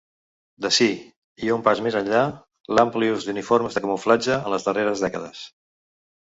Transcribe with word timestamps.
D'ací, 0.65 0.87
i 1.47 1.51
un 1.55 1.65
pas 1.67 1.81
més 1.89 1.97
enllà, 1.99 2.23
l'ampli 2.79 3.11
ús 3.19 3.29
d'uniformes 3.29 3.79
de 3.79 3.87
camuflatge 3.87 4.41
en 4.43 4.53
les 4.59 4.69
darreres 4.73 5.09
dècades. 5.09 5.49